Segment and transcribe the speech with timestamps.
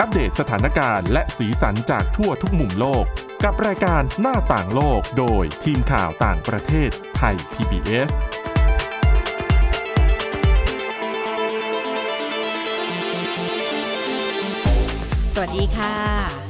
[0.00, 3.04] อัปเดตสถานการณ์และสีสันจากทั่วทุกมุมโลก
[3.44, 8.10] กับรายการหน้าต่างโลกโดยทีมข่าวต่างประเทศไทย PBS
[15.32, 15.94] สวัสดีค่ะ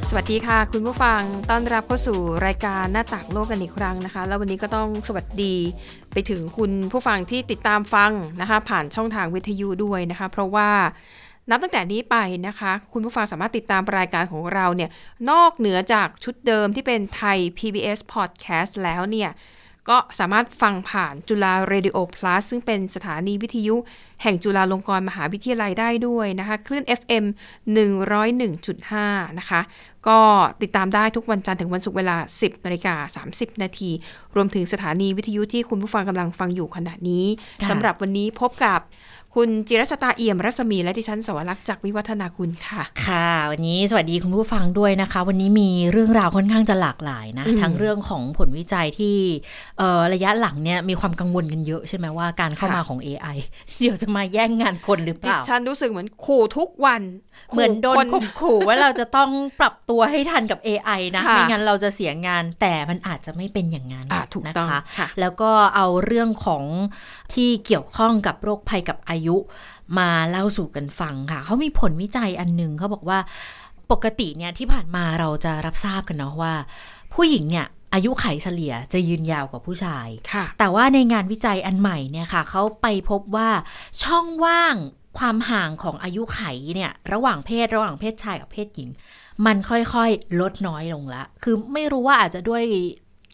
[0.09, 1.21] สวัสดีค่ะ คุณผู้ฟัง
[1.51, 5.55] ต้อนรับเข้าสู่รายการหน้าต่างโลกกันอีกครั้งนะคะ แล้ววันนี้ก็ต้องสวัสดี
[6.13, 10.71] ไปถึงคุณผู้ฟังที่ติดตามฟังนะคะ ผ่านช่องทางวิทยุด้วยนะคะ เพราะว่า
[11.51, 12.17] นับตั้งแต่นี้ไป
[12.47, 14.91] นะคะ คุณผู้ฟังสามารถติดตามรายการของเราเนี่ย
[15.31, 19.31] นอกเหนือจากชุดเดิมที่เป็นไทย PBS Podcast แล้วเนี่ย
[19.93, 23.77] ก็สามารถฟังผ่านจุฬา Radio Plus ซึ่งเป็นสถานีวิทยุ
[24.23, 27.25] แห่งจุฬาลงกรณ์มหาวิทยาลัยได้ด้วยนะคะ คลื่น FM
[28.07, 29.61] 101.5 นะคะ
[30.09, 30.19] ก็
[30.63, 33.91] ติดตามได้ทุกวันจันทร์ถึงวันศุกร์เวลา 10นาฬิกา30 นาที
[34.37, 37.27] รวมถึงสถานีวิทยุที่คุณผู้ฟังกำลังฟังอยู่ขณะนี้
[37.63, 38.81] ค่ะสำหรับวันนี้พบกับ
[39.35, 49.17] คุณจิรชตาเอี่ยมรัศมีและดิฉันสวรักษ์จากวิวัฒนาคุณค่ะ ค่ะ วันนี้สวัสดีคุณผู้ฟังด้วยนะคะ วันนี้มีเรื่องราวค่อนข้างจะหลากหลายนะอืมทั้งเรื่องของผลวิจัยที่
[49.79, 53.37] เอ่อระยะหลังเนี่ยมีความกังวลกันเยอะใช่ไหมว่าการเข้ามาของ AI
[53.81, 57.03] เดี๋ยวจะมาแย่งงานคนหรือเปดิล่าฉันรู้สึกเหมือนขู่ทุกวัน
[57.53, 66.65] เหมือนโดนขู่ข่มขู่ว่าเราจะต้องปรับตัวให้ทันกับ AI นะค่ะไม่งั้นเราจะเสียงานแต่มันอาจจะไม่เป็นอย่างนั้นอะถูกต้องนะคะค่ะแล้วก็เอาเรื่องของ
[67.35, 69.37] ที่เกี่ยวข้องกับโรคภัยกับอายุ
[69.99, 73.19] มาเล่าสู่กันฟังค่ะเขามีผลวิจัยอันหนึ่งเขาบอกว่า
[73.93, 76.55] ปกติเนี่ยที่ผ่านมาเราจะรับทราบกันเนาะว่า
[77.15, 83.49] ผู้หญิงเนี่ยอายุไขเฉลี่ยจะยืนยาวกว่าผู้ชายค่ะแต่ว่าในงานวิจัยอันใหม่เนี่ยค่ะเขาไปพบว่า
[84.03, 84.75] ช่องว่าง
[85.19, 86.41] ความห่างของอายุไข
[86.75, 88.89] เนี่ยระหว่างเพศระหว่างเพศชายกับเพศหญิง
[89.47, 92.63] มันค่อยๆ ลดน้อยลงละ คือไม่รู้ว่าอาจจะด้วย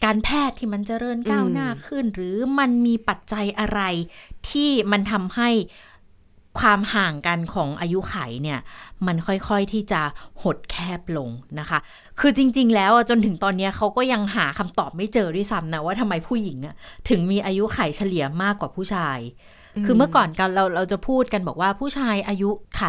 [0.05, 3.81] การแพทย์ที่มันจเจริญก้าวหน้าขึ้น หรือมันมีปัจจัยอะไร
[4.49, 5.49] ที่มันทำให้
[6.59, 8.59] ความห่างกันของอายุไขเนี่ย
[9.07, 10.01] มันค่อยๆที่จะ
[10.41, 11.79] หดแคบลงนะคะ
[12.19, 16.75] คือจริง ๆ แล้วอะจนถึงตอนนี้เขาก็ยังหาคำตอบไม่เจอด้วยซ้ำนะว่าทำไมผู้หญิงอะ
[17.09, 19.19] ถึงมีอายุไขเฉลี่ยมากกว่าผู้ชาย
[19.85, 22.83] คือเมื่อก่อนกันเราเราจะพูดกันบอกว่าผู้ชายอายุไข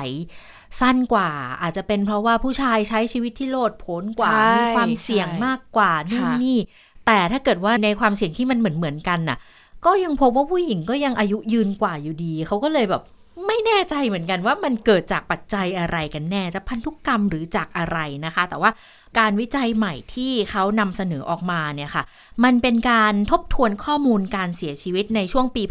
[0.80, 1.28] สั้นกว่า
[1.62, 6.58] อาจจะเป็นเพราะว่าผู้ชายใช้ชีวิตที่โลดโผนกว่าใช่มีความเสี่ยงใช่มากกว่านู่นค่ะนี่
[7.06, 9.38] แต่ถ้าเกิดว่าในความเสี่ยงที่มันเหมือนเหมือนๆกันน่ะ
[9.84, 13.02] ก็ยังพบว่าผู้หญิงก็ยังอายุยืนกว่าอยู่ดี เขาก็เลยแบบ
[13.46, 18.70] ไม่แน่ใจเหมือนกันว่ามันเกิดจากปัจจัยอะไรกันแน่จะพันธุกรรมหรือจากอะไรนะคะ แต่ว่า
[19.18, 22.04] การวิจัยใหม่ที่เขานำเสนอออกมาเนี่ยค่ะ
[22.44, 25.62] มันเป็นการทบทวนข้อมูลการเสียชีวิตในช่วงปี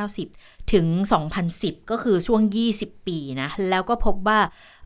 [0.00, 0.86] 1990 ถึง
[1.38, 2.40] 2010 ก็คือช่วง
[2.74, 4.40] 20 ปีนะ แล้วก็พบว่า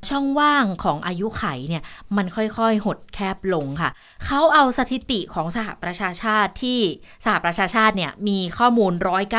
[0.09, 1.83] ช่องว่างของอายุไขเนี่ย
[2.17, 3.91] มันค่อยๆ หดแคบลงค่ะ
[4.27, 6.81] เขาเอาสถิติของสหประชาชาติที่
[7.25, 8.93] สหประชาชาติเนี่ย มีข้อมูล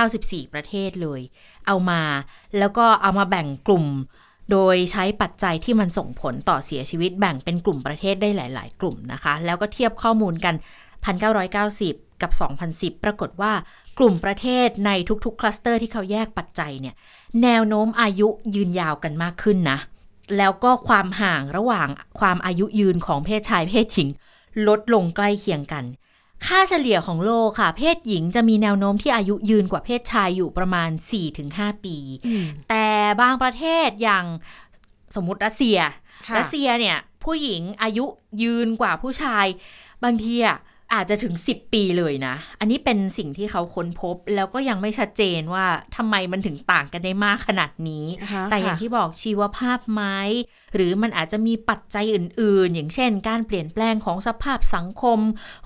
[0.04, 1.22] 194 ประเทศเลย
[1.68, 2.02] เอามา
[2.58, 3.86] แล้วก็เอามาแบ่งกลุ่ม
[4.52, 10.56] โดยใช้ปัจจัยที่มันส่งผลต่อเสียชีวิตแบ่งเป็นกลุ่มประเทศได้หลาย ๆ กลุ่มนะคะ แล้วก็เทียบข้อมูลกัน
[11.38, 12.32] 1990 กับ
[12.70, 13.54] 2010 ปรากฏว่า
[13.98, 14.92] กลุ่มประเทศใน
[15.26, 16.96] ทุกๆ คลัสเตอร์ที่เขาแยกปัจจัยเนี่ย
[17.44, 19.78] แนวโน้มอายุยืนยาวกันมากขึ้นนะ
[20.38, 21.88] แล้วก็ความห่างระหว่าง
[22.20, 24.10] ความอายุยืนของเพศชายเพศหญิง
[24.68, 25.84] ลดลงใกล้เคียงกัน
[26.46, 30.90] ค่าเฉลี่ยของโลกค่ะ เพศหญิงจะมีแนวโน้มที่อายุยืนกว่าเพศชายอยู่ประมาณ
[31.38, 31.98] 4-5 ปี
[32.70, 32.86] แต่
[33.22, 34.26] บางประเทศอย่าง
[35.16, 35.80] สมมติรัสเซีย
[36.28, 38.06] ค่ะรัสเซียเนี่ยผู้หญิงอายุ
[38.44, 39.46] ยืนกว่าผู้ชาย
[40.04, 40.58] บางทีอะ
[40.94, 45.66] อาจจะถึง 10 ปีเลยนะ อันนี้เป็นสิ่งที่เขาค้นพบแล้วก็ยังไม่ชัดเจนว่า
[45.96, 50.04] ทำไมมันถึงต่างกันได้มากขนาดนี้นะคะแต่อย่างค่ะที่บอกชีวภาพไหม
[50.74, 55.20] หรือมันอาจจะมีปัจจัยอื่น ๆ อย่างเช่น การเปลี่ยนแปลงของสภาพสังคม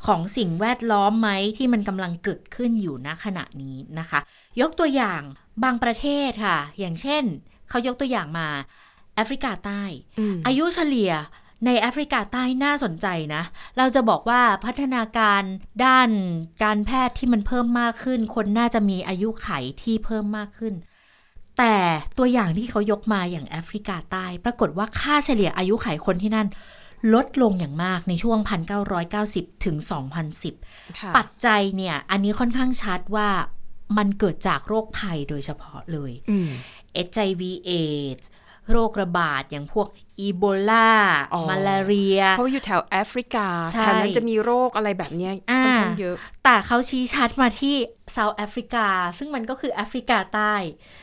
[0.06, 4.20] ของสิ่งแวดล้อมไหมที่มันกำลังเกิดขึ้นอยู่ณขณะนี้นะคะ
[4.62, 5.22] ยกตัวอย่าง
[5.64, 7.24] บางประเทศค่ะ อย่างเช่น
[7.70, 8.48] เขายกตัวอย่างมา
[9.16, 9.84] แอฟริกาใต้
[10.20, 11.12] อืมอายุเฉลี่ย
[11.66, 13.44] ในแอฟริกาใต้น่าสนใจนะ
[13.78, 15.42] เราจะบอกว่าพัฒนาการ
[15.86, 16.10] ด้าน
[16.64, 19.50] การแพทย์ที่มันเพิ่มมากขึ้น คนน่าจะมีอายุไข
[19.82, 20.74] ที่เพิ่มมากขึ้น
[21.58, 21.76] แต่
[22.18, 26.48] ตัวอย่างที่เขายกมาอย่างแอฟริกาใต้ ปรากฏว่าค่าเฉลี่ยอายุไขคนที่นั่น
[27.14, 28.40] ลดลงอย่างมากในช่วง
[29.02, 29.78] 1990 ถึง
[30.38, 33.30] 2010ค่ะปัจจัยเนี่ย อันนี้ค่อนข้างชัดว่า
[33.98, 36.50] มันเกิดจากโรคภัยโดยเฉพาะเลยอืม
[37.08, 38.26] HIV AIDS
[38.72, 39.88] โรคระบาดอย่างพวก
[40.22, 40.90] อีโบลา
[41.34, 47.76] อ๋อมาลาเรียเพราะว่าอยู่แถวแอฟริกาใช่แถวนั้นจะมีโรคอะไรแบบเนี้ยอ่าค่อนข้างเยอะ แต่เขาชี้ชัดมาที่
[48.14, 48.88] South Africa
[49.18, 50.54] ซึ่งมันก็คือแอฟริกาใต้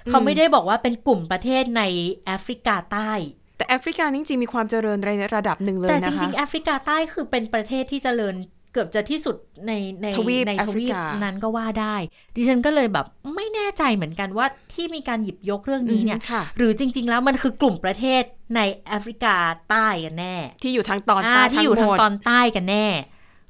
[0.07, 1.83] อืมเขาไม่ได้บอกว่าเป็นกลุ่มประเทศใน
[2.27, 3.13] แอฟริกาใต้
[3.57, 8.37] แต่แอฟริกานี่จริงๆมีความเจริญในระดับหนึ่งเลยแต่นะคะจริงๆแอฟริกาใต้คือเป็นประเทศที่เจริญ
[8.73, 9.37] เกือบจะที่สุด
[9.67, 9.73] ใน
[10.03, 11.97] ในทวีปในแอทฟริวีปกานั้นก็ว่าได้
[12.37, 18.23] ดิฉันก็เลยแบบไม่แน่ใจเหมือนกันว่าที่มีการหยิบยกเรื่องนี้เนี่ยอืมค่ะหรือจริง ๆ แล้วมันคือกลุ่มประเทศ
[18.57, 19.37] ในแอฟริกา
[19.71, 22.87] ใต้กันแน่ ที่อยู่ทางตอนอ่าใต้ที่อยู่ทางหมดตอนใต้กันแน่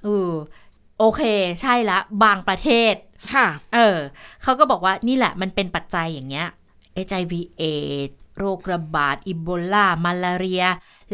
[0.04, 0.32] เออ
[0.98, 1.22] โอเค
[1.60, 2.94] ใช่ละ บางประเทศ
[3.34, 3.98] ค่ะ เออ
[4.42, 6.48] เขาก็บอกว่านี่แหละมันเป็นปัจจัยอย่างเงี้ย
[7.06, 7.62] HIV เอ
[8.08, 10.64] ดส์ โรคระบาดอิโบลามาลาเรีย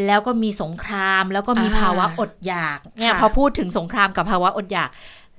[0.07, 4.91] แล้วก็มีสงคราม แล้วก็มีอ่าภาวะอดอยากเนี่ยค่ะพอพูดถึงสงครามกับภาวะอดอยาก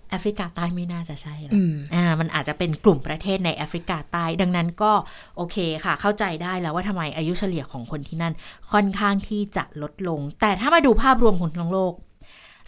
[0.10, 4.92] แอฟริกาใต้ไม่น่าจะใช่หรอกอืมอ่า มันอาจจะเป็นกลุ่มประเทศในแอฟริกาใต้ ดังนั้นก็
[5.38, 8.34] โอเคค่ะ เข้าใจได้แล้วว่าทำไมอายุเฉลี่ยของคนที่นั่น
[8.72, 11.94] ค่อนข้างที่จะลดลง แต่ถ้ามาดูภาพรวมของทั้งโลก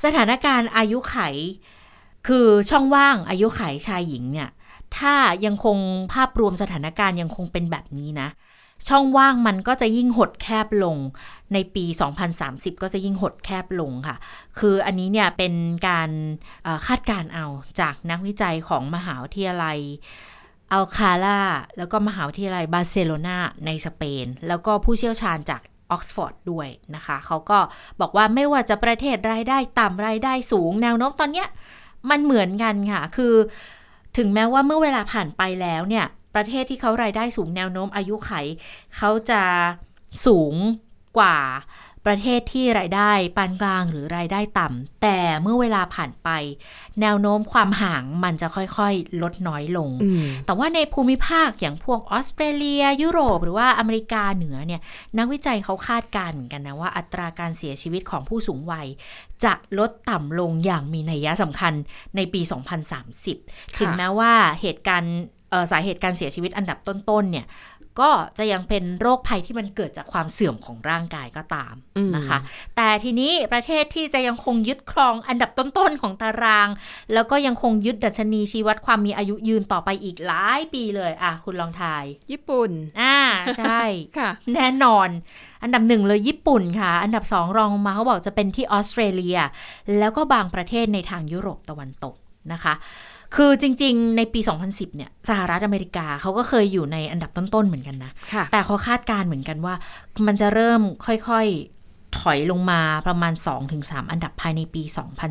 [0.03, 1.17] สถานการณ์อายุไข
[2.27, 4.49] คือช่องว่างอายุไขชายหญิงเนี่ย
[4.97, 5.15] ถ้า
[5.45, 5.77] ยังคง
[6.13, 8.27] ภาพรวมสถานการณ์ยังคงเป็นแบบนี้นะ
[8.87, 10.97] ช่องว่างมันก็จะยิ่งหดแคบลง
[11.53, 11.85] ในปี
[12.33, 14.17] 2030 ก็จะยิ่งหดแคบลงค่ะ
[14.59, 15.53] คืออันนี้เนี่ยเป็น
[15.87, 16.09] การ
[16.87, 17.45] คาดการณ์เอา
[17.79, 19.77] จากนักวิจัยของมหาวิทยาลัย
[20.73, 21.41] อัลคาลา
[21.77, 27.59] แล้วก็มหาวิทยาลัยบาร์เซโลนาในสเปน แล้วก็ผู้เชี่ยวชาญจากออกซฟอร์ดด้วยนะคะ เขาก็
[28.01, 31.47] บอกว่าไม่ว่าจะประเทศรายได้ต่ำรายได้สูงแนวโน้มตอนเนี้ย
[32.09, 33.33] มันเหมือนกันค่ะ คือ
[34.17, 36.05] ถึงแม้ว่าเมื่อเวลาผ่านไปแล้วเนี่ย
[36.37, 38.31] ประเทศที่เขารายได้สูงแนวโน้มอายุขัย
[38.97, 39.41] เขาจะ
[40.25, 40.55] สูง
[41.17, 41.37] กว่า
[42.11, 46.29] ประเทศที่รายได้ปานกลางหรือรายได้ต่ำแต่เมื่อเวลาผ่านไป
[47.01, 54.81] แนวโน้มความห่างมันจะค่อยๆ ลดน้อยลงอืมแต่ว่าในภูมิภาคอย่างพวกออสเตรเลีย ยุโรป หรือว่าอเมริกาเหนือเนี่ย
[55.17, 58.87] นักวิจัยเขาคาดการณ์เหมือนกันนะว่าอัตราการเสียชีวิตของผู้สูงวัย
[59.43, 61.73] จะลดต่ำลงอย่างมีนัยยะสำคัญ
[62.15, 62.41] ในปี
[63.09, 65.36] 2030 ถึงแม้ว่าเหตุการณ์เอ่อ
[65.71, 67.47] สาเหตุการเสียชีวิตอันดับต้นๆเนี่ย
[68.03, 72.39] ก็จะยังเป็นโรคภัยที่มันเกิดจากความเสื่อมของร่างกายก็ตามอืมนะคะ
[72.75, 76.67] แต่ทีนี้ประเทศที่จะยังคงยึดครองอันดับต้นๆของตาราง
[77.13, 82.71] แล้วก็ยังคงยึดดัชนีชี้วัดความมีอายุยืนต่อไปอีกหลายปีเลยอะคุณลองทาย ญี่ปุ่น
[83.01, 83.17] อ่า
[83.57, 83.81] ใช่
[84.17, 85.09] ค่ะ แน่นอน
[85.63, 89.37] อันดับหนึ่งเลยญี่ปุ่นค่ะ อันดับสองรองลงมาเขาบอกจะเป็นที่ออสเตรเลีย
[89.97, 92.15] แล้วก็บางประเทศในทางยุโรปตะวันตก
[92.53, 92.73] นะคะ
[93.35, 99.75] คือจริง ๆ ในปี 2010 เนี่ยสหรัฐอเมริกาเขาก็เคยอยู่ในอันดับต้น ๆ เหมือนกันนะค่ะแต่เขาคาดการณ์เหมือนกันว่า
[100.27, 103.33] มันจะเริ่มค่อยๆถอยลงมาประมาณ
[103.71, 104.83] 2-3 อันดับภายในปี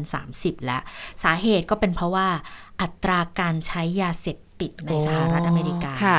[0.08, 0.82] 2030 แล้ว
[1.22, 2.28] สาเหตุก็เป็นเพราะว่า
[2.80, 6.18] อัตราการใช้ยาเสพติดในสหรัฐอเมริกาค่ะ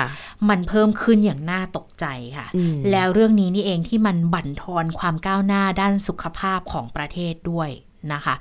[0.49, 2.05] มันเพิ่มขึ้นอย่างน่าตกใจ
[2.37, 7.69] ค่ะอืมแล้วเรื่องนี้นี่เองที่มันบั่นทอนความก้าวหน้าด้านสุขภาพของประเทศด้วย
[8.13, 8.35] นะคะ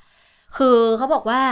[0.57, 1.43] คือเขาบอกว่า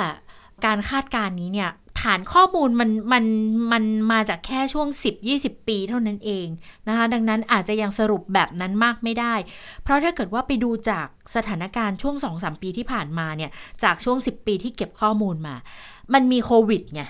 [0.64, 1.70] การคาดการณ์นี้เนี่ย
[2.00, 3.24] ฐานข้อมูลมันมัน
[3.72, 4.88] มันมาจากแค่ช่วง
[5.28, 6.46] 10-20 ปีเท่านั้นเอง
[6.88, 9.34] นะคะดังนั้นอาจจะยังสรุปแบบนั้นมากไม่ได้
[9.82, 13.50] เพราะถ้าเกิดว่าไปดูจากสถานการณ์ช่วง 2-3 ปีที่ผ่านมาเนี่ย
[13.82, 15.54] จากช่วง 10 ปีที่เก็บข้อมูลมา
[16.14, 17.02] มันมีโควิดไง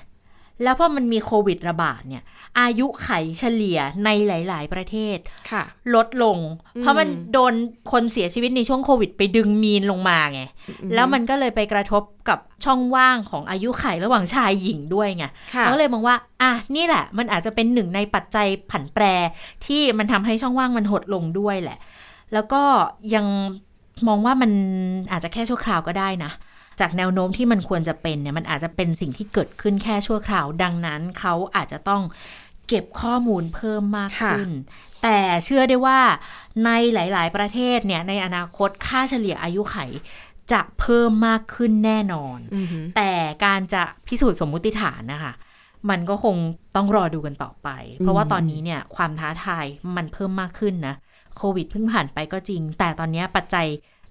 [0.65, 2.23] แล้วพอมันมีโควิดระบาดเนี่ย
[2.61, 5.19] อายุไขเฉลี่ยในหลาย ๆ ประเทศ
[5.51, 5.63] ค่ะ
[5.95, 6.39] ลดลง
[6.77, 7.55] อืมเพราะมันโดน
[7.93, 10.41] คนเสียชีวิตในช่วงโควิด ไปดึงมีนลงมาไง
[10.95, 19.05] แล้วมันก็เลยไปกระทบกับช่องว่างของอายุไขระหว่างชายหญิงด้วยไงค่ะเขาก็เลยมองว่า อะ นี่แหละ มันอาจจะเป็นหนึ่งในปัจจัยผันแปร
[19.67, 21.79] ที่มันทำให้ช่องว่างมันหดลงด้วยแหละ
[22.33, 22.63] แล้วก็
[23.15, 23.27] ยัง
[24.09, 24.51] มองว่ามัน
[25.13, 26.31] อาจจะแค่ชั่วคราวก็ได้นะ
[26.81, 32.03] จากแนวโน้มที่มันควรจะเป็นเนี่ยมันอาจจะเป็นสิ่งที่เกิดขึ้นแค่ชั่วคราว ดังนั้นเขาอาจจะต้อง
[32.69, 34.51] เก็บข้อมูลเพิ่มมากขึ้น
[35.03, 36.01] แต่เชื่อได้ว่า
[36.65, 39.77] ในหลาย ๆ ประเทศเนี่ยในอนาคตค่าเฉลี่ยอายุไข
[40.53, 43.11] จะเพิ่มมากขึ้นแน่นอนอือหือแต่
[43.45, 45.33] การจะพิสูจน์สมมุติฐานนะคะ
[45.91, 46.37] มันก็คง
[46.77, 47.69] ต้องรอดูกันต่อไป
[47.99, 50.95] เพราะว่าตอนนี้เนี่ยความท้าทายมันเพิ่มมากขึ้นนะ
[51.37, 53.67] โควิดเพิ่งผ่านไปก็จริง แต่ตอนนี้ปัจจัย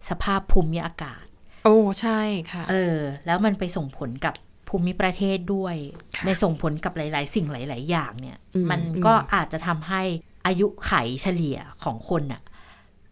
[0.10, 1.23] สภาพภูมิอากาศ
[1.64, 2.20] โอ้ใช่
[2.52, 4.34] ค่ะ เออ แล้วมันไปส่งผลกับ
[4.70, 5.76] ภูมิประเทศด้วย
[6.18, 10.02] ค่ะไปส่งผลกับหลาย ๆ สิ่งหลาย ๆ อย่างเนี่ยอืมมันก็อาจจะทำให้
[10.46, 10.92] อายุไข
[11.22, 12.42] เฉลี่ยของคนน่ะ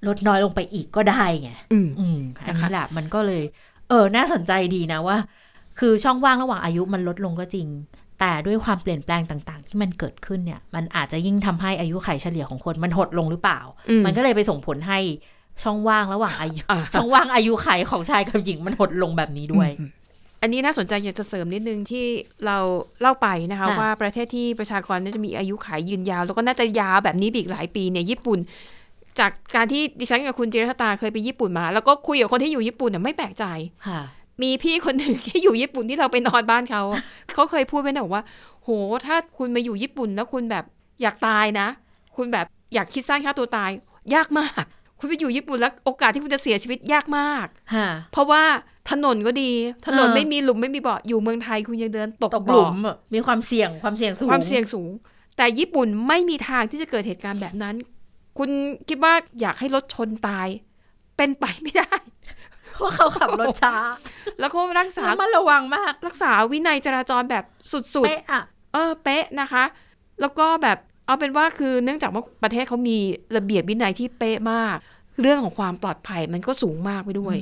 [0.07, 3.43] ลดน้อยลงไปอีกก็ได้ไงอืมอืมอันนะคะนี้แหละมันก็เลย
[3.89, 5.17] เออ น่าสนใจดีนะว่า
[5.79, 7.67] คือช่องว่างระหว่างอายุมันลดลงก็จริง
[8.19, 14.99] แต่ด้วยความเปลี่ยนแปลงต่างๆ ที่มันเกิดขึ้นเนี่ย มันอาจจะยิ่งทำให้อายุไขเฉลี่ยของคนมันหดลงหรือเปล่าอืมมันก็เลยไปส่งผลให้
[15.63, 19.69] ช่องว่างระหว่างอายุอ่าช่องว่างอายุไขของชายกับหญิงมันหดลงแบบนี้ด้วย
[20.41, 22.05] อันนี้น่าสนใจอยากจะเสริมนิดนึงที่
[22.45, 22.57] เรา
[23.01, 28.39] เล่าไปนะคะค่ะว่าประเทศที่ประชากรน่าจะมีอายุขายยืนยาว แล้วก็น่าจะยาวแบบนี้ไปอีกหลายปีเนี่ยญี่ปุ่น
[29.19, 33.45] จากการที่ดิฉันกับคุณจิรชตาเคยไปญี่ปุ่นมา แล้วก็คุยกับคนที่อยู่ญี่ปุ่นเนี่ยไม่แปลกใจ
[33.87, 34.01] ค่ะ
[34.41, 37.01] มีพี่คนหนึ่งที่อยู่ญี่ปุ่นที่เราไปนอนบ้านเขาอะ
[37.33, 38.23] เขาเคยพูดไว้นะบอกว่า
[38.63, 38.69] โห
[39.05, 40.65] ถ้าคุณมาอยู่ญี่ปุ่นแล้วคุณแบบ
[41.01, 41.67] อยากตายนะ
[42.15, 43.69] คุณแบบอยากคิดสั้นฆ่าตัวตาย
[44.15, 44.63] ยากมาก
[45.01, 48.43] คุณไปอยู่ญี่ปุ่นแล้วโอกาสที่คุณจะเสียชีวิตยากมากค่ะเพราะว่า
[48.91, 49.51] ถนนก็ดี
[49.87, 54.91] ถนนเออไม่มีหลุมไม่มีเบาะอยู่เมืองไทยคุณยังเดินตกตกหบ่ลุอมอะมีความเสี่ยงความเสี่ยงสูง ความเสี่ยงสูง
[55.37, 57.75] แต่ญี่ปุ่นไม่มีทางที่จะเกิดเหตุการณ์แบบนั้น
[58.37, 58.49] คุณ
[58.89, 60.47] คิดว่าอยากให้รถชนตาย
[61.17, 61.93] เป็นไปไม่ได้
[62.73, 63.75] เพราะเขาขับรถช้า
[64.39, 69.63] แล้วก็รักษาระมัดระวังมาก รักษาวินัยจราจรแบบสุดเป๊ะอะๆเออ เป๊ะนะคะ
[70.21, 72.97] แล้วก็แบบ เอาเป็นว่าคือเนื่องจากว่าประเทศเขามี
[73.35, 74.77] ระเบียบวินัยที่เป๊ะมาก
[75.21, 77.35] เรื่องของความปลอดภัยมันก็สูงมากไปด้วย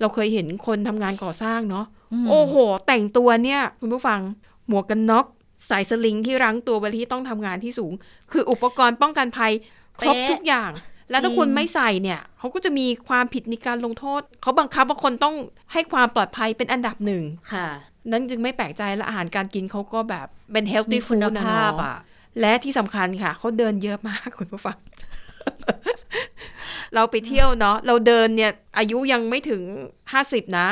[0.00, 1.86] เราเคยเห็นคนทำงานก่อสร้างเนาะ
[2.24, 2.54] มโอ้โห
[2.86, 4.20] แต่งตัวเนี่ย คุณผู้ฟัง
[4.68, 5.26] หมวกกันน็อก
[5.70, 7.92] สายสลิงที่รั้งตัวเวลาที่ต้องทำงานที่สูง
[8.32, 9.52] คืออุปกรณ์ป้องกันภัย
[10.00, 10.70] ครบเป๊ะทุกอย่าง
[11.10, 15.36] แล้วถ้าจริงคุณไม่ใส่เนี่ยเขาก็จะมีความผิดมีการลงโทษเขาบังคับว่าคนต้อง
[15.72, 17.68] ให้ความปลอดภัยเป็นอันดับหนึ่งค่ะ
[18.10, 21.96] นั้นจึงไม่แปลกใจและอาหารการกินเขาก็แบบเป็นมี healthy คุ food ณนะภาพเนาะอะ
[22.40, 24.78] และที่สำคัญค่ะเขาเดินเยอะมากคุณผู้ฟัง
[26.94, 29.62] เราไปเที่ยวเนาะเราเดินเนี่ยอายุยังไม่ถึง
[30.12, 30.68] ห้าสิบนะ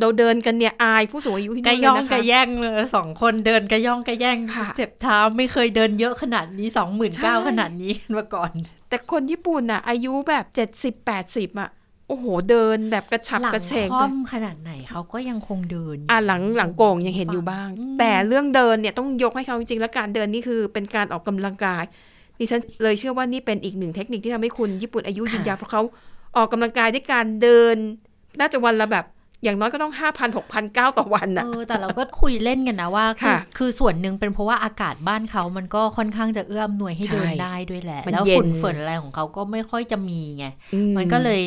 [0.00, 8.50] เราเดินกันเนี่ยอายผู้สูงอายุที่กระนู่นเลย่องยนะกระคะแย่งเลยสองคนเดินกระย่องกระแย่งค่ะเจ็บเท้าไม่เคยเดินเยอะขนาดนี้สองหมื่นใช่เก้าขนาดนี้มาก่อน
[8.88, 11.70] แต่คนญี่ปุ่นน่ะ อายุแบบเจ็ดสิบแปดสิบอะ
[12.10, 21.84] โอ้โหเดินแบบกระฉับหลังกระเฉงค่อไปมขนาดไหนเขาก็ยังคงเดิน อะหลังหลังโก่งยังเห็นอยู่บ้างมแต่เรื่องเดินเนี่ยต้องยกให้เขาจริงๆแล้วการเดินนี่คือเป็นการออกกำลังกาย
[22.38, 25.82] ดิฉันเลยเชื่อว่านี่เป็นอีกหนึ่งเทคนิคที่ทำให้คุณญี่ปุ่นอายุยืนยาวเพราะเขา
[26.36, 27.76] ออกกำลังกายด้วยการเดิน
[28.40, 29.06] น่าจะวันละแบบ
[29.44, 41.40] อย่างน้อยก็ต้องห้าพันหกพันเก้าต่อวันน่ะเออแต่เราก็คุยเล่นกันนะว่าคือค่ะคือส่วนหนึ่งเป็นเพราะว่าอากาศบ้านเขามันก็ค่อนข้างจะเอื้อมหน่วยให้ใช่เดินได้ด้วยแหละมันแล้วเย็นฝุ่นฝนอะไรของเขาก็ไม่ค่อยจะมีไงอืมันก็เลย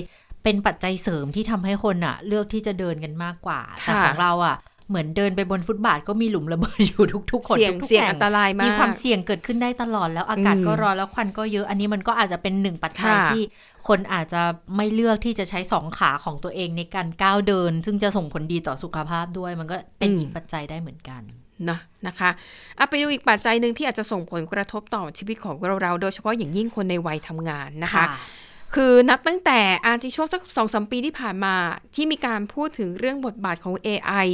[0.43, 4.57] เป็นปัจจัยเสริมที่ทำให้คนอะเลือกที่จะเดินกันมากกว่าค่ะแต่ของเราอะ
[4.89, 13.43] เหมือนเดินไปบนฟุตบาทก็มีหลุมระเบิดอยู่ทุกๆคนเสี่ยงทุกๆเสี่ยงแห่อันตรายมาก มีความเสี่ยงเกิดขึ้นได้ตลอดแล้วอากาศอืมก็ร้อนแล้วควันก็เยอะอันนี้มันก็อาจจะเป็นหนึ่งปัจจัยค่ะที่
[13.87, 14.41] คนอาจจะ
[14.75, 21.21] ไม่เลือกที่จะใช้สองขาของตัวเองในการก้าวเดิน ซึ่งจะส่งผลดีต่อสุขภาพด้วย มันก็เป็นอีกปัจจัยได้เหมือนกัน
[21.69, 22.29] นะนะคะ
[22.77, 28.13] เอาไปดูอีกปัจจัยหนึ่งที่อาจจะส่งผลกระทบต่อชีวิตของเราเราๆโดยเฉพาะอย่างยิ่งคนในวัยทำงานนะคะคื
[28.91, 31.55] อนับตั้งแต่อาที่ช่วงสักสองสมปีที่ผ่านมา
[31.95, 34.27] ที่มีการพูดถึงเรื่องบทบาทของ AI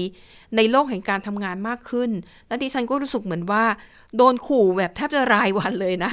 [0.56, 2.12] ในโลกแห่งการทำงานมากขึ้น
[2.48, 3.64] และดิฉันก็รู้สึกเหมือนว่า
[4.18, 6.12] โดนขู่แบบแทบจะรายวันเลยนะ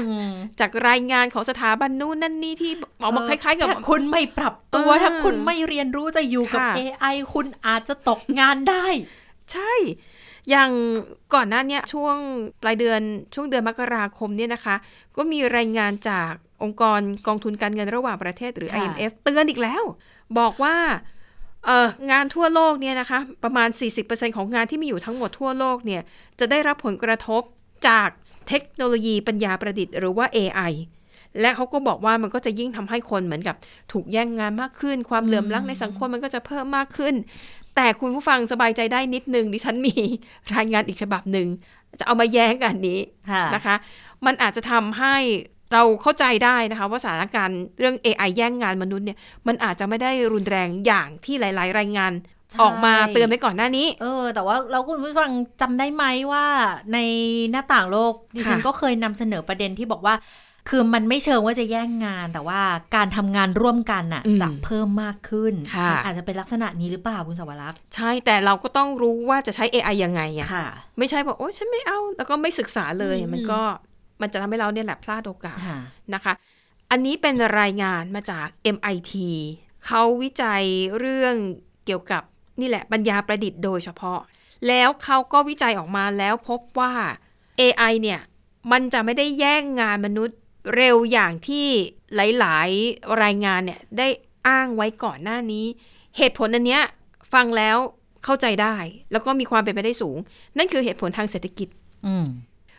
[0.61, 8.87] จากรายงานของสถาบันนู่นนั่นนี่ที่ออกมาคล้ายๆกับถ้าคุณไม่ปรับตัวเออถ้าคุณไม่เรียนรู้จะอยู่กับค่ะ AI คุณอาจจะตกงานได้
[9.53, 9.73] ใช่
[10.51, 10.71] อย่าง
[11.35, 12.17] ก่อนหน้าเนี้ยช่วง
[12.63, 13.01] ปลายเดือน
[13.35, 14.77] ช่วงเดือนมกราคมเนี่ยนะคะ
[15.17, 19.83] ก็มีรายงานจากองค์กรกองทุนการเงินระหว่างประเทศหรือค่ะ IMF เตือนอีกแล้ว
[20.39, 20.77] บอกว่า
[21.67, 23.69] เอองานทั่วโลกเนี่ยนะคะประมาณ
[24.03, 26.03] 40%ของงานที่มีอยู่ทั้งหมดทั่วโลกเนี่ย
[26.39, 27.43] จะได้รับผลกระทบ
[27.89, 28.09] จาก
[28.49, 30.73] เทคโนโลยีปัญญาประดิษฐ์หรือว่า AI
[31.41, 33.57] และเขาก็บอกว่ามันก็จะยิ่งทำให้คนเหมือนกับ
[33.93, 37.15] ถูกแย่งงานมากขึ้น ความเหลื่อมล้ำในสังคมมันก็จะเพิ่มมากขึ้น
[37.77, 39.95] แต่คุณผู้ฟังสบายใจได้นิดนึงดิฉันมี
[40.55, 41.47] รายงานอีกฉบับหนึ่ง
[41.99, 43.75] จะเอามาแย้งกันนี้ค่ะนะคะ
[44.27, 45.17] มันอาจจะทำให้
[45.73, 52.13] เราเข้าใจได้นะคะว่าสถานการณ์เรื่อง AI แย่งงานมนุษย์เนี่ยมันอาจจะไม่ได้รุนแรงอย่างที่หลาย ๆ รายงาน
[52.51, 55.31] ใช่ออกมาเตือนไว้ก่อนหน้านี้ เออ แต่ว่าเราคุณผู้ฟัง
[55.61, 56.45] จำได้ไหมว่า
[56.93, 56.99] ใน
[57.51, 60.15] หน้าต่างโลกดิฉันค่ะก็เคยนำเสนอประเด็นที่บอกว่า
[60.69, 62.61] คือมันไม่เชิงว่าจะแย่งงานแต่ว่า
[62.97, 70.67] การทำงานร่วมกันน่ะอืมจะเพิ่มมากขึ้นค่ะมันอาจจะเป็นลักษณะนี้หรือเปล่าคุณสวรักษ์ใช่แต่เราก็ต้องรู้ว่าจะใช้ AI ยังไงอะค่ะ
[70.99, 73.61] ไม่ใช่บอกโอ้ฉันไม่เอาแล้วก็ไม่ศึกษาเลยอืมมันก็
[74.21, 75.79] มันจะทำให้เราเนี่ยแหละพลาดโอกาสค่ะ
[76.15, 76.33] นะคะ
[76.91, 78.47] อันนี้เป็นรายงานมาจาก
[78.77, 79.13] MIT
[79.87, 80.63] เขาวิจัย
[80.99, 81.35] เรื่อง
[81.87, 82.23] เกี่ยวกับ
[82.61, 84.21] นี่แหละปัญญาประดิษฐ์โดยเฉพาะ
[84.69, 86.93] แล้วเขาก็วิจัยออกมาแล้วพบว่า
[87.61, 88.21] AI เนี่ย
[88.73, 90.39] มันจะไม่ได้แย่งงานมนุษย์
[90.75, 91.67] เร็วอย่างที่
[92.15, 94.09] หลายๆ รายงานเนี่ยได้
[94.49, 95.67] อ้างไว้ก่อนหน้านี้
[96.17, 96.83] เหตุผลอันเนี้ย
[97.33, 97.77] ฟังแล้ว
[98.25, 98.77] เข้าใจได้
[99.13, 100.17] แล้วก็มีความเป็นไปได้สูง
[100.59, 101.69] นั่นคือเหตุผลทางเศรษฐกิจ
[102.07, 102.27] อืม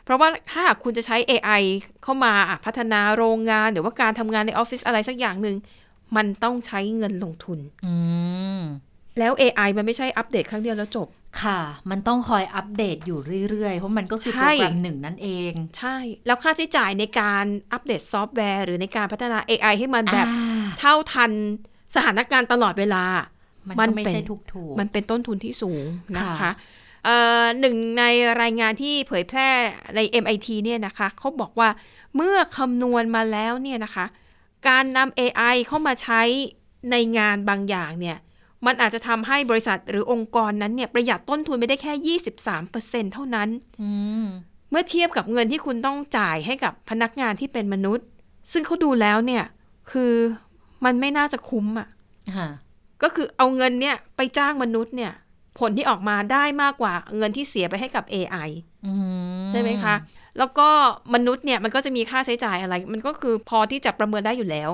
[0.03, 1.61] เพราะว่าถ้าหากคุณจะใช้ AI
[2.03, 5.55] เข้ามาอะพัฒนาโรงงาน หรือว่าการทำงานในออฟฟิศอะไรสักอย่างหนึ่ง
[6.15, 7.95] มันต้องใช้เงินลงทุนอื
[8.59, 8.61] ม
[9.19, 11.07] แล้ว AI มันไม่ใช่อัปเดตครั้งเดียวแล้วจบ
[11.41, 11.59] ค่ะ
[11.89, 13.19] มันต้องคอยอัปเดตอยู่
[13.49, 21.31] เรื่อย ๆ เพราะมันก็คือใช่โปรแกรมหนึ่งนั่นเอง ใช่ แล้วค่าใช้จ่ายในการอัปเดตซอฟต์แวร์ หรือในการพัฒนา AI ให้มันแบบอ่าเท่าทัน
[21.95, 23.05] สถานการณ์ตลอดเวลา
[23.67, 25.85] มันมันก็ไม่เป็นใช่ถูกๆมันเป็นต้นทุนที่สูง
[26.17, 26.51] นะคะค่ะ
[27.05, 28.03] เอ่อหนึ่งใน
[28.41, 29.49] รายงานที่เผยแพร่
[29.95, 31.69] ใน MIT เนี่ยนะคะเขาบอกว่า
[32.15, 34.05] เมื่อคำนวณมาแล้วเนี่ยนะคะ
[34.67, 36.21] การนำ AI เข้ามาใช้
[36.91, 38.17] ในงานบางอย่างเนี่ย
[38.65, 42.17] มันอาจจะทำให้บริษัทหรือองค์กรนั้นเนี่ยประหยัดต้นทุนไปได้แค่
[42.63, 43.49] 23%เท่านั้น
[43.81, 43.89] อื
[44.23, 44.25] ม
[44.71, 48.05] เมื่อเทียบกับเงินที่คุณต้องจ่ายให้กับพนักงานที่เป็นมนุษย์
[48.51, 49.43] ซึ่งเขาดูแล้วเนี่ย
[49.91, 50.13] คือ
[50.85, 51.87] มันไม่น่าจะคุ้มอะ
[52.35, 52.47] ค่ะ
[53.03, 55.11] ก็คือเอาเงินเนี่ยไปจ้างมนุษย์เนี่ย
[55.59, 58.49] ผลที่ออกมาได้มากกว่าเงินที่เสียไปให้กับ AI
[58.87, 58.93] อื
[59.51, 59.95] ใช่ไหมคะ
[60.37, 60.69] แล้วก็
[61.13, 64.69] มนุษย์เนี่ยมันก็จะมีค่าใช้จ่ายอะไร มันก็คือพอที่จะประเมินได้อยู่แล้ว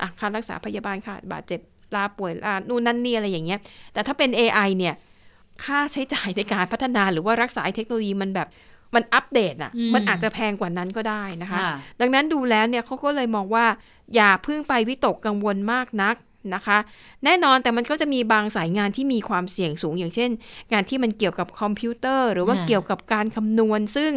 [0.00, 1.60] อะค่ารักษาพยาบาลค่ะบาดเจ็บ
[1.96, 3.58] ลาป่วยลานู่นนั่นนี่อะไรอย่างเงี้ย
[3.92, 4.94] แต่ถ้าเป็น AI เนี่ย
[5.64, 8.48] ค่าใช้จ่ายในการพัฒนาหรือว่ารักษาเทคโนโลยีมันแบบ
[8.94, 13.66] มันอัปเดตอะ มันอาจจะแพงกว่านั้นก็ได้นะคะค่ะดังนั้นดูแล้วเนี่ยเขาก็เลยมองว่า
[14.14, 16.16] อย่าเพิ่งไปวิตกกังวลมากนัก
[16.54, 16.78] นะคะ
[17.24, 20.30] แน่นอนแต่มันก็จะมีบางสายงานที่มีความเสี่ยงสูง อย่างเช่น
[20.72, 24.12] งานที่มันเกี่ยวกับคอมพิวเตอร์ หรือว่าอ่าเกี่ยวกับการคำนวณซึ่ง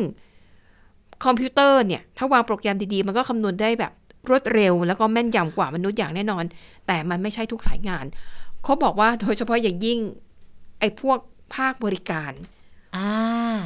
[1.25, 3.91] คอมพิวเตอร์เนี่ย ถ้าวางโปรแกรมดีๆ มันก็คำนวณได้แบบ
[4.29, 6.43] รวดเร็ว แล้วก็แม่นยำกว่ามนุษย์อย่างแน่นอน
[6.87, 8.05] แต่มันไม่ใช่ทุกสายงาน
[8.63, 9.99] เขาบอกว่าโดยเฉพาะอย่างยิ่ง
[10.79, 11.19] ไอ้พวก
[11.55, 12.31] ภาคบริการ
[12.95, 13.11] อ่า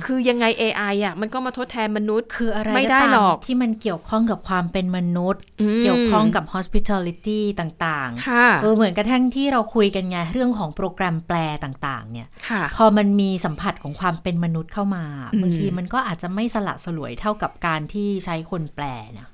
[0.05, 5.41] คือยังไง AI อะมันก็มาทดแทนมนุษย์คืออะไรไม่ได้ตามหรอกที่มันเกี่ยวข้องกับความเป็นมนุษย์
[5.77, 18.85] มเกี่ยวข้องกับ hospitality ต่างค่ะๆเออเหมือนกระทั่งที่เราคุยกันไงเรื่องของโปรแกรมแปลต่างๆ เนี่ยค่ะพอมันมีสัมผัสของความเป็นมนุษย์เข้ามาอืมบางทีมันก็อาจจะไม่สละสลวยเท่ากับการที่ใช้คนแปล
[19.19, 19.27] นะ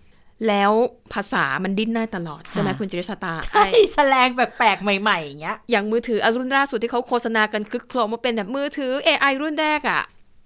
[0.47, 0.71] แล้ว
[1.13, 10.01] ภาษามันดิ้นได้ตลอด ใช่ไหมค่ะคุณจิริชาตา ใช่แสลงแปลกๆ ใหม่ๆอย่างเงี้ย อย่างมือถืออรุ่นล่าสุดที่เขาโฆษณากันคึกโครมว่าเป็นแบบมือถือ AI รุ่นแรกอะ่ะ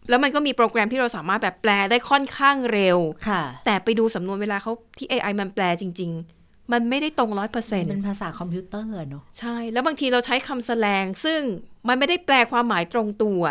[0.10, 11.42] แล้วมันก็มีโปรแกรมที่เราสามารถแบบแปลได้ค่อนข้างเร็วค่ะแต่ไปดูสำนวนเวลาเขาที่ AI มันแปลจริง ๆ มันไม่ได้ตรงร้อยเปอร์เซ็นต์เป็นภาษาคอมพิวเตอร์อะเนอะใช่ แล้วบางทีเราใช้คำแสลง ซึ่ง
[11.88, 13.42] มันไม่ได้แปลความหมายตรงตัว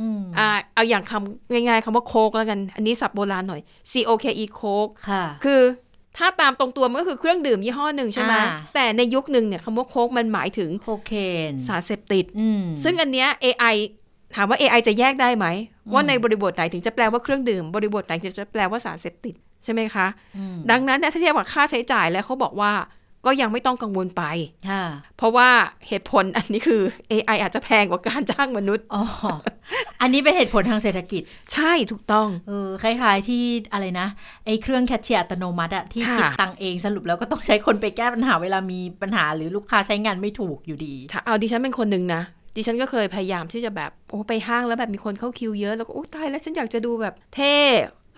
[0.00, 5.60] อืมอ่าเอาอย่างคำง่ายๆคำว่าโคกแล้วกัน อันนี้ศัพท์โบราณหน่อย C O K E โคกค่ะ คือ
[6.18, 11.12] ถ้าตามตรงตัวมันก็คือเครื่องดื่มยี่ห้อหนึ่งใช่ไหมอ่าแต่ในยุคหนึ่งเนี่ยคำว่าโคกมันหมายถึงโคเค
[11.48, 13.76] นสารเสพติดอืมซึ่งอันเนี้ย AI
[14.36, 15.46] ถามว่า AI จะแยกได้ไหม
[15.92, 22.72] ว่าในบริบทไหนถึงจะแปลว่าเครื่องดื่ม บริบทไหนถึงจะแปลว่าสารเสพติดใช่ไหมคะอืมดังนั้นเนี่ยถ้าเทียบกับค่าใช้จ่ายแล้วเขาบอกว่า
[23.26, 24.22] ก็ยังไม่ต้องกังวลไป
[24.70, 24.84] ค่ะ
[25.16, 25.48] เพราะว่า
[25.88, 29.02] เหตุผลอันนี้คือ AI อาจจะแพงกว่าการจ้างมนุษย์ อ๋อ
[30.00, 31.22] อันนี้เป็นเหตุผลทางเศรษฐกิจ
[31.52, 34.06] ใช่ถูกต้อง เออ คล้ายๆที่อะไรนะ
[34.46, 42.22] ไอ้เครื่องแคชเชียร์อัตโนมัติอะที่ค่ะคิดตังค์เองสรุปแล้วก็ต้องใช้คนไปแก้ปัญหาเวลามีปัญหาหรือลูกค้าใช้งานไม่ถูกอยู่ดีถ้าเอาดิฉันเป็นคนหนึ่งนะ
[42.56, 47.54] ดิฉันก็เคยพยายามที่จะแบบโอ้ไปห้างแล้วแบบมีคนเข้าคิวเยอะแล้วก็โอ้ตายแล้วฉันอยากจะดูแบบเท่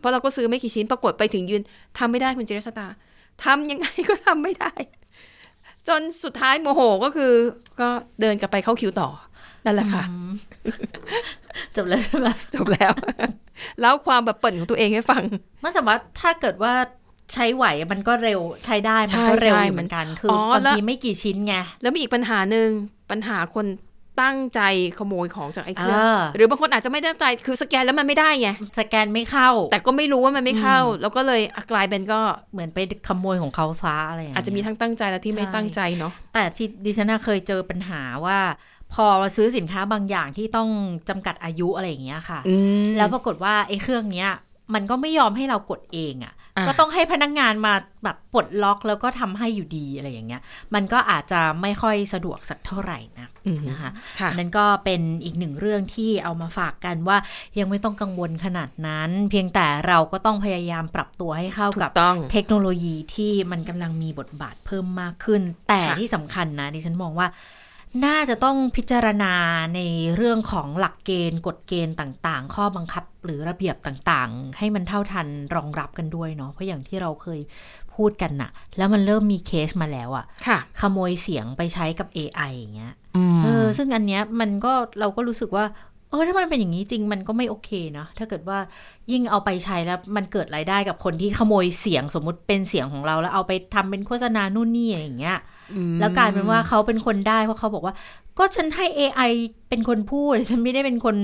[0.01, 1.63] เพราะเราก็ซื้อไม่กี่ชิ้นปรากฏไปถึงยืน
[1.99, 2.87] ทำไม่ได้คุณเจรสตา
[3.45, 4.73] ทำยังไงก็ทำไม่ได้
[5.89, 7.33] จนสุดท้ายโมโหก็คือ
[7.81, 7.89] ก็
[8.21, 9.09] เดินกลับไปเข้าคิวต่อ
[9.65, 10.05] นั่นแหละค่ะ
[11.77, 12.93] จบแล้วใช่ไหมจบแล้ว
[13.81, 15.23] แล้วความแบบเปิ่นของตัวเองให้ฟัง
[15.63, 16.75] มันแต่ว่าถ้าเกิดว่า
[17.33, 22.69] ใช้ไหวมันก็เร็วใช้ได้มันก็ใช่เร็วใช่อยู่เหมือนกัน คืออ๋อบางแล้วทีไม่กี่ชิ้นไง แล้วมีอีกปัญหาหนึ่ง
[23.11, 23.67] ปัญหาคน
[24.21, 24.61] ตั้งใจ
[24.99, 28.49] ขโมยของจากไอ้เครื่องอ่าหรือบางคนอาจจะไม่ตั้งใจคือสแกนแล้วมันไม่ได้ไง
[28.81, 32.21] สแกนไม่เข้า แต่ก็ไม่รู้ว่ามันไม่เข้า แล้วก็เลยอะกลายเป็นก็
[32.53, 38.39] เหมือนไปขโมยของเขาซะอะไรอย่างอาจเงี้ยจะมีทั้งตั้งใจและที่ไม่ใช่ตั้งใจเนาะแต่ที่ดิฉันน่ะเคยเจอปัญหาว่า
[38.95, 40.69] พอซื้อสินค้าบางอย่างที่ต้อง
[41.09, 42.41] จำกัดอายุอะไรอย่างเงี้ยค่ะ
[42.97, 44.31] แล้วปรากฏว่าไอ้เครื่องเนี้ย
[44.75, 50.43] มันก็ไม่ยอมให้เรากดเองอะ่ะอะ ก็ต้องให้พนักงานมาแบบปลดล็อกแล้วก็ทำให้อยู่ดีอะไรอย่างเงี้ย
[50.75, 57.17] มันก็อาจจะไม่ค่อยสะดวกสักเท่าไหร่นะอืมนะคะค่ะนั่นก็เป็นอีกหนึ่งเรื่องที่เอามาฝากกันว่า
[57.59, 67.29] ยังไม่ต้องกังวลขนาดนั้น เพียงแต่เราก็ต้องพยายามปรับตัวให้เข้าถูกับกต้องเทคโนโลยีที่มันกำลังมีบทบาทเพิ่มมากขึ้น แต่ค่ะที่สำคัญนะดิฉันมองว่า
[68.05, 69.35] น่าจะต้องพิจารณา
[69.75, 69.81] ใน
[70.17, 77.41] เรื่องของหลักเกณฑ์ กฎเกณฑ์ต่างๆ ข้อบังคับหรือระเบียบต่างๆ ให้มันเท่าทันรองรับกันด้วยเนาะเพราะอย่างที่เราเคย
[77.95, 85.65] พูดกันน่ะ แล้วมันเริ่มมีเคสมาแล้วอะค่ะ ขโมยเสียงไปใช้กับ AI อย่างเงี้ยอืมเออซึ่งอันเนี้ยมันก็เราก็รู้สึกว่า
[86.13, 88.59] เออถ้ามันเป็นอย่างนี้จริงมันก็ไม่โอเคนะถ้าเกิดว่า
[89.13, 95.39] ยิ่งเอาไปใช้แล้วมันเกิดรายได้กับคนที่ขโมยเสียงสมมุติเป็นเสียงของเรา แล้วเอาไปทำเป็นโฆษณานู่นนี่อย่างเงี้ย
[96.01, 97.95] แล้วกลายเป็นว่าเขาเป็นคนได้เพราะเขาบอกว่า
[98.39, 99.31] ก็ฉันให้ AI
[99.69, 101.17] เป็นคนพูดฉันไม่ได้เป็นคน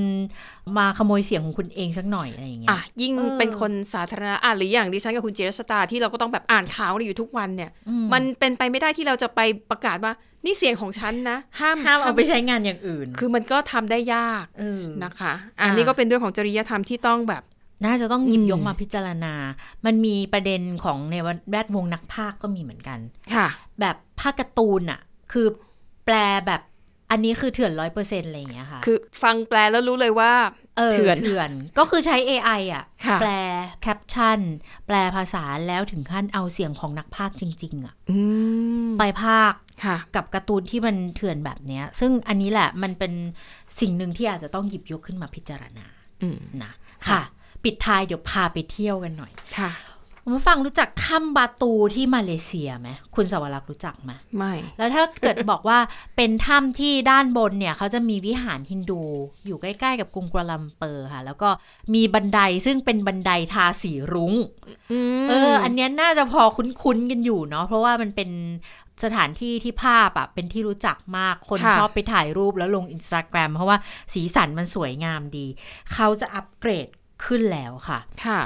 [0.78, 10.12] มาขโมยเสียงของคุณเองสักหน่อยอะไรอย่างเงี้อะยยิ่งเออเป็นคนสาธารณะอะหรืออย่างดิฉันกับคุณเจรสตาที่เราก็ต้องแบบอ่านข่าวอยู่ทุกวันเนี่ยอืมันเป็นไปไม่ได้ที่เราจะไปประกาศว่า
[10.44, 17.42] นี่เสียงของฉันนะ ห้ามห้ามเอาไปใช้งานอย่างอื่น คือมันก็ทำได้ยากเออนะคะ อันนี้ก็เป็นเรื่องของจริยธรรมที่ต้องแบบ
[17.84, 19.34] น่าจะต้องหยิบอืมยกมาพิจารณา
[19.86, 21.16] มันมีประเด็นของใน
[21.50, 22.98] แวดวงนักพากย์ก็มีเหมือนกัน
[23.34, 23.48] ค่ะ
[23.80, 25.00] แบบภาคการ์ตูนอะ
[25.32, 25.46] คือ
[26.04, 26.62] แปลแบบ
[27.10, 30.32] อันนี้คือเถื่อนร้อยเปอร์เซ็นต์อะไรอย่างเงี้ยค่ะ คือฟังแปลแล้วรู้เลยว่า
[30.76, 33.30] เออเถื่อนเถื่อน ก็คือใช้ AI อะค่ะ แปล
[33.82, 34.40] แคปชั่น
[34.86, 38.18] แปลภาษาแล้วถึงขั้นเอาเสียงของนักพากย์จริง ๆ อะอื
[38.86, 39.67] มไปพากย์ค่ะ
[40.16, 43.12] กับการ์ตูนที่มันเถื่อนแบบเนี้ย ซึ่งอันนี้แหละมันเป็น
[43.80, 45.86] สิ่งหนึ่งที่อาจจะต้องหยิบยกขึ้นมาพิจารณา
[46.22, 46.72] อืมนะ
[47.08, 47.22] ค่ะ
[47.64, 49.70] ปิดท้ายเดี๋ยวพาไปเที่ยวกันหน่อยค่ะ
[50.22, 55.78] คุณผู้ฟังรู้จักถ้ำบาตูที่มาเลเซียไหมคุณสวรักษ์รู้จักไหมไม่ แล้วถ้าเกิดบอกว่า
[56.16, 59.02] เป็นถ้ำที่ด้านบนเนี่ยเขาจะมีวิหารฮินดู
[59.46, 61.48] อยู่ใกล้ๆกับกรุงกัวลาลัมเปอร์ค่ะ แล้วก็
[61.94, 64.32] มีบันไดซึ่งเป็นบันไดทาสีรุ้ง
[65.28, 68.30] เออ อันเนี้ยน่าจะพอคุ้นๆกันอยู่เนาะเพราะว่ามันเป็น
[69.04, 73.78] สถานที่ที่ภาพอะเป็นที่รู้จักมากคนค่ะชอบไปถ่ายรูปแล้วลงอินสตาแกรมเพราะว่า
[74.14, 75.46] สีสันมันสวยงามดี
[75.92, 76.88] เขาจะอัปเกรด
[77.24, 78.40] ขึ้นแล้วค่ะค่ะ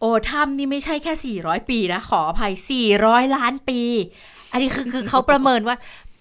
[0.00, 2.52] โอ้ถ้ำนี่ไม่ใช่แค่ 400 ปีนะ ขออภัย
[2.94, 3.80] 400 ล้านปี
[4.52, 5.76] อันนี้คือคือเขาประเมินว่า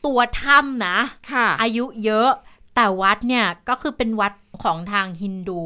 [0.05, 0.97] ตัวถ้ำนะ
[1.31, 2.29] ค่ะอายุเยอะ
[2.75, 5.63] แต่วัดเนี่ยก็คือเป็นวัด ของทางฮินดู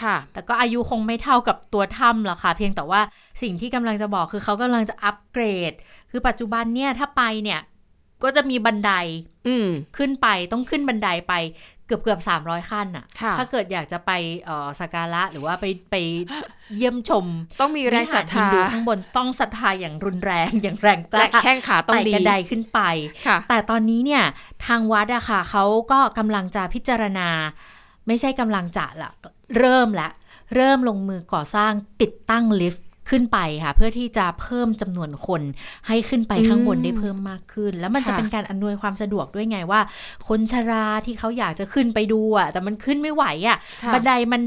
[0.00, 3.00] ค่ะ แต่ก็อายุคงไม่เท่ากับตัวถ้ำหรอกค่ะ เพียงแต่ว่า
[3.42, 5.72] สิ่งที่กำลังจะบอกคือเขากำลังจะอัปเกรด
[6.10, 7.60] คือปัจจุบันเนี่ยถ้าไปเนี่ย
[8.22, 8.92] ก็จะมีบันได
[9.46, 11.34] อืมขึ้นไปต้องขึ้นบันไดไป
[11.86, 14.10] เกือบเกือบสามร้อยขั้นอะค่ะถ้าเกิดอยากจะไป
[14.44, 15.94] เอ่อสักการะหรือว่าไปไป
[16.76, 17.26] เยี่ยมชม
[17.60, 22.80] ต้องมีแรงศรัทวิหฮินธาดูข้างบนต้องศรัทธาอย่างรุนแรงอย่างแรงกและล้าแข้งขาต้องไต่ดีกระไดขึ้นไป
[23.26, 24.24] ค่ะแต่ตอนนี้เนี่ย
[24.66, 27.28] ทางวัดอะค่ะเขาก็กำลังจะพิจารณา
[28.06, 29.10] ไม่ใช่กำลังจะละ
[29.58, 30.08] เริ่มละ
[30.54, 35.42] เริ่มลงมือก่อสร้างติดตั้งลิฟต์ขึ้นไปค่ะ เพื่อที่จะเพิ่มจำนวนคน
[35.88, 39.80] ให้ขึ้นไปข้างบนอืมได้เพิ่มมากขึ้น แล้วมันจะค่ะเป็นการอำนวยความสะดวกด้วยไงว่า
[40.28, 44.42] คนชราที่เขาอยากจะขึ้นไปดูอะแต่มันขึ้นไม่ไหวอะค่ะบันไดมัน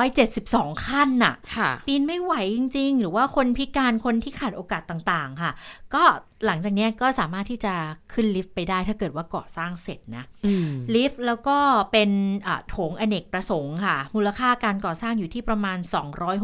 [0.00, 5.52] 272 ขั้นน่ะค่ะ ปีนไม่ไหวจริง ๆ หรือว่าคนพิการคนที่ขาดโอกาสต่างๆ ค่ะ
[5.94, 6.02] ก็
[6.46, 7.74] หลังจากเนี้ยก็สามารถที่จะ
[8.12, 11.58] ขึ้นลิฟต์ไปได้ถ้าเกิดว่าก่อสร้างเสร็จนะอืมลิฟต์แล้วก็
[11.92, 12.10] เป็น
[12.46, 15.78] อะโถงอเนกประสงค์ค่ะ มูลค่าการก่อสร้างอยู่ที่ประมาณ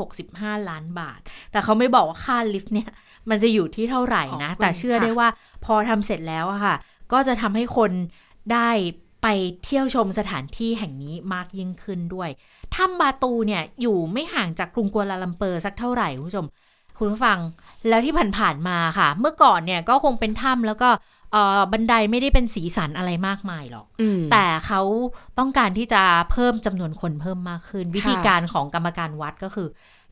[0.00, 1.20] 265 ล้านบาท
[1.52, 2.88] แต่เขาไม่บอกว่าค่าลิฟต์เนี่ย
[3.28, 5.28] มันจะอยู่ที่เท่าไหร่นะอ๋อแต่เชื่อค่ะได้ว่า
[5.64, 6.76] พอทำเสร็จแล้วอะค่ะ
[7.12, 7.90] ก็จะทำให้คน
[8.52, 8.70] ได้
[9.22, 9.28] ไป
[9.64, 12.30] เที่ยวชมสถานที่แห่งนี้มากยิ่งขึ้นด้วย
[12.74, 16.46] ถ้ำบาตูเนี่ยอยู่ไม่ห่างจากกรุงกัวลาลัมเปอร์สักเท่าไหร่คุณผู้ชม
[16.98, 17.38] คุณผู้ฟัง
[17.88, 20.88] แล้วที่ผ่านๆมาค่ะ เมื่อก่อนเนี่ยก็คงเป็นถ้ำแล้วก็
[21.32, 24.80] เอ่อบันไดไม่ได้เป็นสีสันอะไรมากมายหรอกอืมแต่เขา
[25.38, 29.68] ต้องการที่จะเพิ่มจำนวนคนเพิ่มมากขึ้น วิธีการของกรรมการวัดก็คือ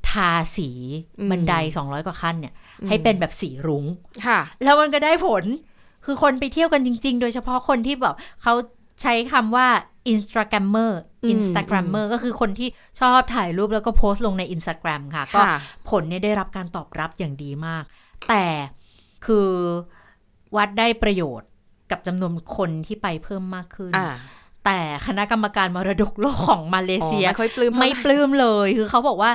[0.09, 0.71] ทาสี
[1.19, 2.55] อืมบันได 200 กว่าขั้นเนี่ย
[2.89, 3.85] ให้เป็นแบบสีรุง้ง
[4.27, 5.45] ค่ะแล้วมันก็ได้ผล
[6.05, 8.55] คือคนไปเที่ยวกันจริง ๆ โดยเฉพาะคนที่แบบเขา
[9.03, 9.67] ใช้คำว่า
[10.13, 12.69] Instagrammer อืม Instagrammer ก็คือคนที่
[13.01, 15.59] ชอบถ่ายรูปแล้วก็โพสต์ลงใน Instagram ค่ะ ก็ค่ะ
[15.91, 17.85] ผลเนี่ยได้รับการตอบรับอย่างดีมาก
[18.29, 18.45] แต่
[19.27, 19.51] คือ
[20.57, 21.49] วัดได้ประโยชน์
[21.91, 24.09] กับจำนวนคนที่ไปเพิ่มมากขึ้นอ่า
[24.65, 29.31] แต่คณะกรรมการมรดกโลกของมาเลอ๋อเซีย ไม่ค่อยปลื้มไม่เท่าหร่ปลื้มเลย คือเขาบอกว่า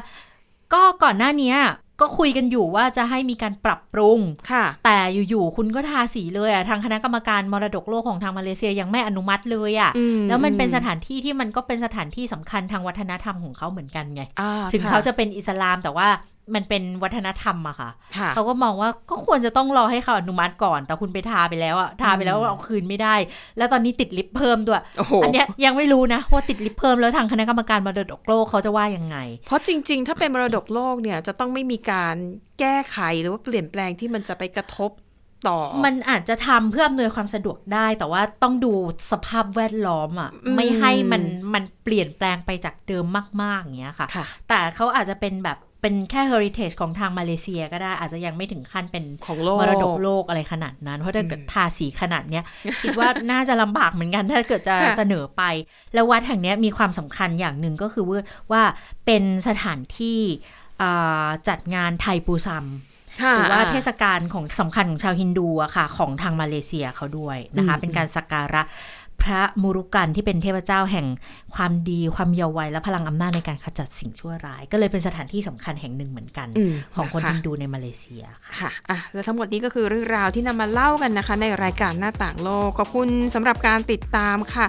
[0.73, 1.57] ก็ก่อนหน้าเนี้ย
[2.01, 4.19] ก็คุยกันอยู่ว่าจะให้มีการปรับปรุง
[4.51, 4.97] ค่ะ แต่
[5.29, 16.07] อยู่ๆ คุณก็ทาสีเลยอะ ทางคณะกรรมการมรดกโลกของทางมาเลเซียยังไม่อนุมัติเลยอะอืแล้วมันเป็นอืสถานที่ที่มันก็เป็นสถานที่สำคัญทางวัฒนธรรมของเขาเหมือนกันไงอ่าถึงค่เขาจะเป็นอิสลามแต่ว่า
[16.55, 23.15] มันเป็นวัฒนธรรมอะค่ะค่ะ เขาก็มองว่าก็ควรจะต้องรอให้เขาอนุมัติก่อน แต่คุณไปทาไปแล้วอะทาไปแล้วอืมเอาคืนไม่ได้
[23.57, 32.15] แล้วตอนนี้ติดลิฟต์เพิ่มด้วยโอ้โหอันเนี้ยยังไม่รู้นะว่าติดลิฟต์เพิ่มแล้วทางคณะกรรมการมรดกโลกเขาจะว่ายังไง เพราะจริง ๆ ถ้าเป็นมรดกโลกเนี่ยจะต้องไม่มีการ
[32.59, 34.91] แก้ไขหรือว่าเปลี่ยนแปลงที่มันจะไปกระทบ
[35.47, 38.73] ต่อ มันอาจจะทำเพื่ออำนวยความสะดวกได้ แต่ว่าต้องดู
[39.11, 43.05] สภาพแวดล้อมอะอืมไม่ให้มันมันเปลี่ยนแปลงไปจากเดิม
[43.41, 52.43] มากๆอย่างเงี้ยค่ะค่ะแต่เขาอาจจะเป็นแบบเป็นแค่ heritage ของทางมาเลเซียก็ได้อาจจะยังไม่ถึงขั้นเป็นของโลกมรดกโลกอะไรขนาดนั้น เพราะถ้าเกิดทาสีขนาดเนี้ย
[52.81, 55.43] คิดว่าน่าจะลำบากเหมือนกันถ้าเกิดจะค่ะเสนอไป
[55.93, 58.19] แล้ววัดแห่งเนี้ยมีความสำคัญอย่างหนึ่งก็คือว่า
[58.51, 58.63] ว่า
[59.05, 60.19] เป็นสถานที่
[60.81, 62.65] อ่าจัดงานไทยปูซัม
[63.23, 68.96] ค่ะหรือว่าเทศกาลของสำคัญของชาวฮินดูอะค่ะ ของทางมาเลเซียเขาด้วยนะคะอืมเป็นการสักการะพ
[69.31, 71.05] ระมุรุกันที่เป็นเทพเจ้าแห่ง
[71.55, 84.67] ความดีความเยาว์วัยและพลังอำนาจในการขจัดสิ่งชั่วร้าย ก็เลยเป็นสถานที่สำคัญแห่งหนึ่งเหมือนกันอืมของคนนะคะฮินดูในมาเลเซียค่ะค่ะอะแล้วทั้งหมดนี้ก็คือเรื่องราวที่นำมาเล่ากันนะคะ ในรายการหน้าต่างโลกขอบคุณสำหรับการติดตามค่ะ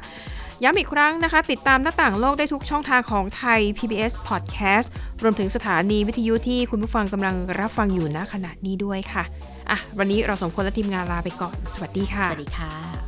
[0.64, 4.86] ย้ำอีกครั้งนะคะ ติดตามหน้าต่างโลกได้ทุกช่องทางของไทย PBS Podcast
[5.22, 9.24] รวมถึงสถานีวิทยุที่คุณผู้ฟังกำลังรับฟังอยู่ณขณะนี้ด้วยค่ะ
[9.70, 13.07] อะ วันนี้เราสองคนและทีมงานลาไปก่อน สวัสดีค่ะ สวัสดีค่ะ